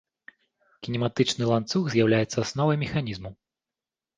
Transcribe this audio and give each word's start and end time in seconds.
Кінематычны 0.87 1.43
ланцуг 1.51 1.83
з'яўляецца 1.97 2.37
асновай 2.45 2.77
механізму. 2.85 3.29